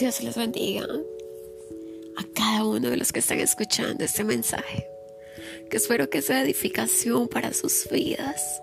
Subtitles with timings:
[0.00, 0.86] Dios les bendiga
[2.16, 4.88] a cada uno de los que están escuchando este mensaje,
[5.68, 8.62] que espero que sea edificación para sus vidas.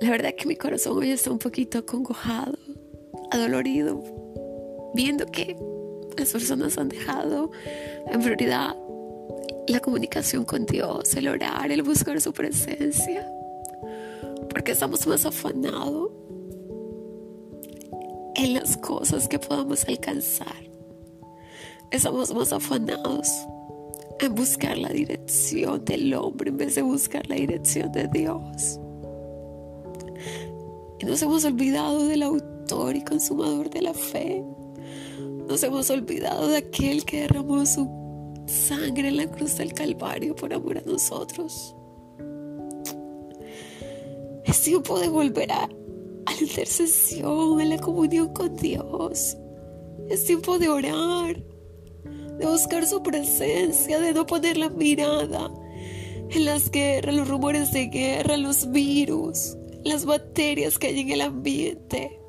[0.00, 2.58] La verdad que mi corazón hoy está un poquito acongojado,
[3.30, 4.02] adolorido,
[4.96, 5.56] viendo que
[6.18, 7.52] las personas han dejado
[8.08, 8.74] en prioridad
[9.68, 13.30] la comunicación con Dios, el orar, el buscar su presencia,
[14.50, 16.10] porque estamos más afanados
[18.34, 20.70] en las cosas que podamos alcanzar.
[21.90, 23.28] Estamos más afanados
[24.20, 28.80] en buscar la dirección del hombre en vez de buscar la dirección de Dios.
[30.98, 34.42] Y nos hemos olvidado del autor y consumador de la fe.
[35.48, 37.88] Nos hemos olvidado de aquel que derramó su
[38.46, 41.74] sangre en la cruz del Calvario por amor a nosotros.
[44.44, 45.68] Es tiempo de volver a
[46.34, 49.36] la intercesión, a la comunión con Dios.
[50.08, 51.36] Es tiempo de orar,
[52.38, 55.50] de buscar su presencia, de no poner la mirada
[56.30, 61.20] en las guerras, los rumores de guerra, los virus, las bacterias que hay en el
[61.20, 62.20] ambiente.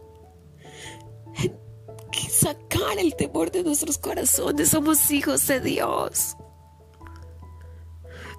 [2.29, 4.69] sacar el temor de nuestros corazones.
[4.69, 6.35] Somos hijos de Dios.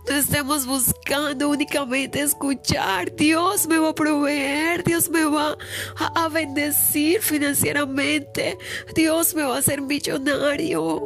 [0.08, 3.14] No estemos buscando únicamente escuchar.
[3.16, 5.58] Dios me va a proveer, Dios me va
[5.96, 8.56] a, bendecir financieramente,
[8.94, 11.00] Dios me va a hacer millonario.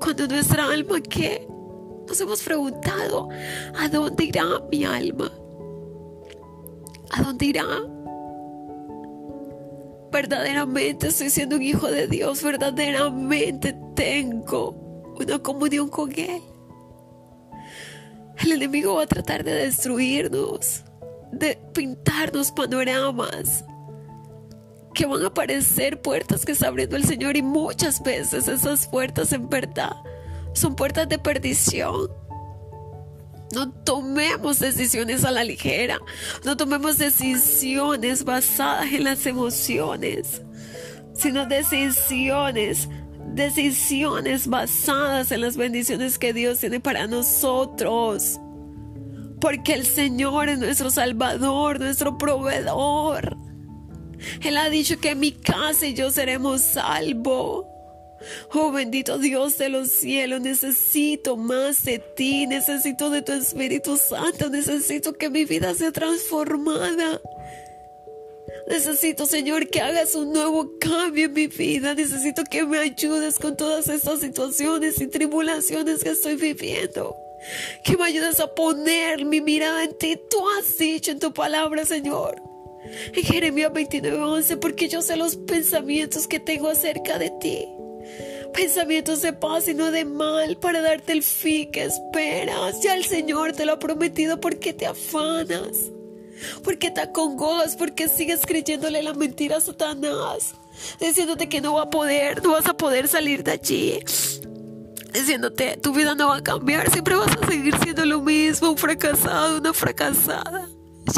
[0.00, 1.46] Cuando nuestra alma, ¿qué?
[2.08, 3.28] Nos hemos preguntado,
[3.78, 5.30] ¿a dónde irá mi alma?
[7.12, 7.66] ¿A dónde irá?
[10.10, 16.49] Verdaderamente estoy siendo un hijo de Dios, verdaderamente tengo una comunión con Él.
[18.44, 20.84] El enemigo va a tratar de destruirnos,
[21.32, 23.64] de pintarnos panoramas,
[24.94, 29.32] que van a aparecer puertas que está abriendo el Señor y muchas veces esas puertas
[29.32, 29.92] en verdad
[30.52, 32.10] son puertas de perdición.
[33.52, 35.98] No tomemos decisiones a la ligera,
[36.44, 40.42] no tomemos decisiones basadas en las emociones,
[41.14, 42.88] sino decisiones
[43.34, 48.38] decisiones basadas en las bendiciones que Dios tiene para nosotros.
[49.40, 53.36] Porque el Señor es nuestro Salvador, nuestro proveedor.
[54.42, 57.64] Él ha dicho que mi casa y yo seremos salvos.
[58.52, 64.50] Oh bendito Dios de los cielos, necesito más de ti, necesito de tu Espíritu Santo,
[64.50, 67.18] necesito que mi vida sea transformada.
[68.70, 71.92] Necesito, Señor, que hagas un nuevo cambio en mi vida.
[71.92, 77.16] Necesito que me ayudes con todas estas situaciones y tribulaciones que estoy viviendo.
[77.84, 80.16] Que me ayudes a poner mi mirada en ti.
[80.30, 82.40] Tú has dicho en tu palabra, Señor.
[83.12, 87.66] En Jeremías 29:11, porque yo sé los pensamientos que tengo acerca de ti.
[88.54, 92.80] Pensamientos de paz y no de mal para darte el fin que esperas.
[92.82, 95.90] Ya el Señor te lo ha prometido porque te afanas.
[96.62, 100.54] Porque te acongojas, porque sigues creyéndole la mentira a Satanás,
[101.00, 103.98] diciéndote que no va a poder, no vas a poder salir de allí.
[105.12, 108.76] Diciéndote, tu vida no va a cambiar, siempre vas a seguir siendo lo mismo, un
[108.76, 110.68] fracasado, una fracasada.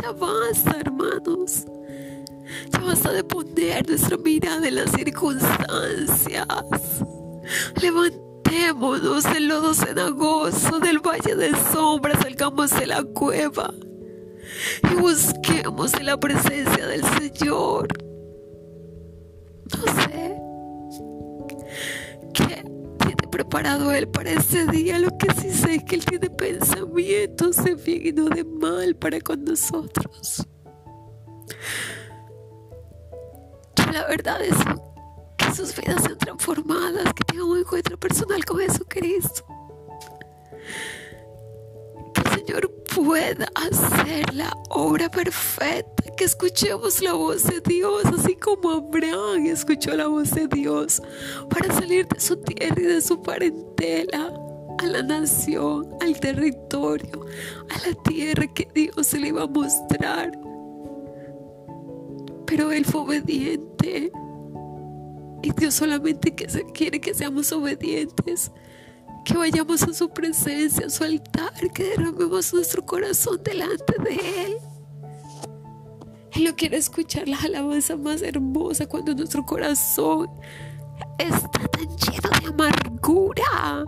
[0.02, 1.66] Ya basta, hermanos.
[2.70, 6.46] Ya basta de poner nuestra mirada en las circunstancias.
[7.80, 13.72] Levantémonos del lodo cenagoso, del valle de sombras, salgamos de la cueva
[14.90, 17.88] y busquemos en la presencia del Señor.
[19.74, 20.38] No sé
[22.34, 22.64] qué
[22.98, 24.98] tiene preparado Él para ese día.
[24.98, 28.96] Lo que sí sé es que Él tiene pensamientos de bien y no de mal
[28.96, 30.46] para con nosotros.
[33.76, 34.56] Yo la verdad es
[35.36, 39.51] que sus vidas sean transformadas, que tengan un encuentro personal con Jesucristo.
[43.04, 49.94] Pueda hacer la obra perfecta, que escuchemos la voz de Dios, así como Abraham escuchó
[49.96, 51.02] la voz de Dios
[51.48, 54.32] para salir de su tierra y de su parentela
[54.78, 57.26] a la nación, al territorio,
[57.70, 60.32] a la tierra que Dios le iba a mostrar.
[62.46, 64.12] Pero él fue obediente.
[65.42, 68.52] Y Dios solamente quiere que seamos obedientes
[69.24, 74.56] que vayamos a su presencia, a su altar, que derramemos nuestro corazón delante de Él.
[76.32, 80.30] Él no quiere escuchar la alabanza más hermosa cuando nuestro corazón
[81.18, 83.84] está tan lleno de amargura,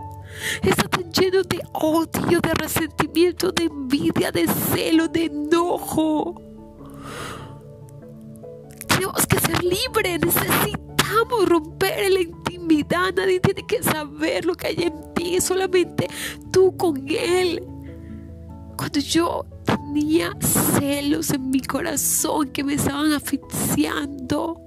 [0.61, 6.41] está tan lleno de odio, de resentimiento, de envidia, de celo, de enojo.
[8.87, 12.19] Tenemos que ser libres, necesitamos romper la
[12.65, 13.13] intimidad.
[13.15, 16.07] Nadie tiene que saber lo que hay en ti, solamente
[16.51, 17.63] tú con Él.
[18.77, 20.31] Cuando yo tenía
[20.79, 24.61] celos en mi corazón que me estaban asfixiando,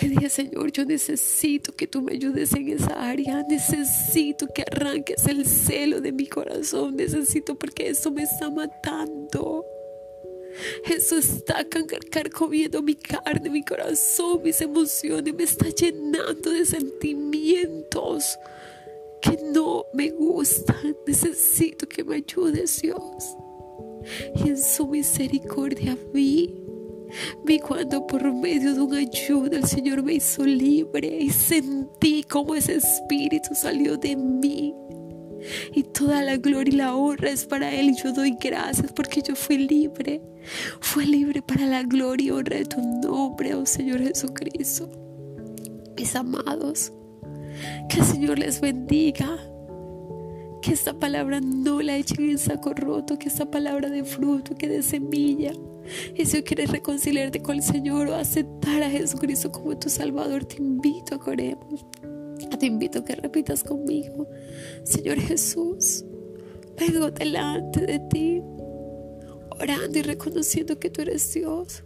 [0.00, 3.44] le dije, Señor, yo necesito que tú me ayudes en esa área.
[3.46, 6.96] Necesito que arranques el celo de mi corazón.
[6.96, 9.66] Necesito porque eso me está matando.
[10.84, 11.66] Eso está
[12.10, 15.34] carcomiendo mi carne, mi corazón, mis emociones.
[15.34, 18.38] Me está llenando de sentimientos
[19.22, 20.96] que no me gustan.
[21.06, 23.36] Necesito que me ayudes, Dios.
[24.36, 26.60] Y en su misericordia vi
[27.44, 32.54] Vi cuando por medio de una ayuda el Señor me hizo libre y sentí como
[32.54, 34.74] ese espíritu salió de mí.
[35.74, 37.90] Y toda la gloria y la honra es para Él.
[37.90, 40.22] Y yo doy gracias porque yo fui libre.
[40.80, 44.90] Fue libre para la gloria y honra de tu nombre, oh Señor Jesucristo.
[45.96, 46.92] Mis amados,
[47.88, 49.38] que el Señor les bendiga.
[50.62, 54.68] Que esta palabra no la echen en saco roto, que esta palabra de fruto, que
[54.68, 55.52] de semilla
[56.14, 60.56] y si quieres reconciliarte con el Señor o aceptar a Jesucristo como tu Salvador, te
[60.56, 61.86] invito a que oremos.
[62.60, 64.28] Te invito a que repitas conmigo,
[64.84, 66.04] Señor Jesús,
[66.78, 68.42] vengo delante de ti,
[69.58, 71.82] orando y reconociendo que tú eres Dios,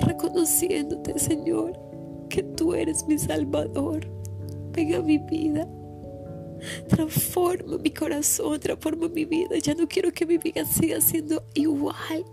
[0.00, 1.78] reconociéndote, Señor,
[2.28, 4.08] que tú eres mi Salvador.
[4.72, 5.68] Venga mi vida.
[6.88, 9.56] Transforma mi corazón, transforma mi vida.
[9.62, 12.24] Ya no quiero que mi vida siga siendo igual.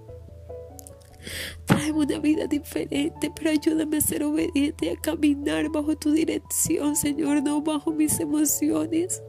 [1.66, 6.96] Tráeme una vida diferente, pero ayúdame a ser obediente y a caminar bajo tu dirección,
[6.96, 9.22] Señor, no bajo mis emociones,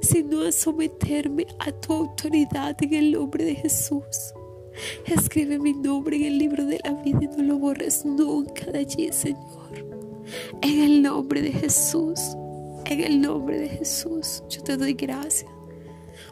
[0.00, 4.34] sino a someterme a tu autoridad en el nombre de Jesús.
[5.06, 8.80] Escribe mi nombre en el libro de la vida y no lo borres nunca de
[8.80, 9.86] allí, Señor.
[10.62, 12.20] En el nombre de Jesús,
[12.84, 15.50] en el nombre de Jesús, yo te doy gracias.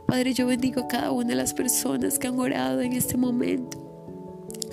[0.06, 3.83] Padre, yo bendigo a cada una de las personas que han orado en este momento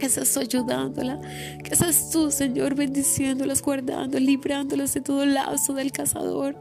[0.01, 1.21] que seas ayudándola,
[1.63, 6.55] que seas tú, Señor, bendiciéndolas, guardando, librándolas de todo lazo del cazador.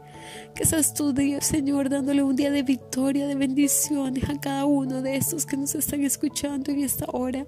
[0.53, 5.01] Que seas tú, Dios, Señor, dándole un día de victoria, de bendiciones a cada uno
[5.01, 7.47] de estos que nos están escuchando en esta hora.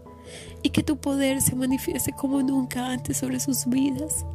[0.63, 4.25] Y que tu poder se manifieste como nunca antes sobre sus vidas.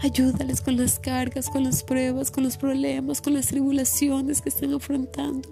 [0.00, 4.72] Ayúdales con las cargas, con las pruebas, con los problemas, con las tribulaciones que están
[4.72, 5.48] afrontando.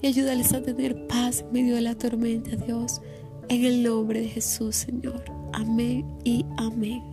[0.00, 3.02] Y ayúdales a tener paz en medio de la tormenta, Dios.
[3.52, 5.22] En el nombre de Jesús, Señor.
[5.52, 7.11] Amén y amén.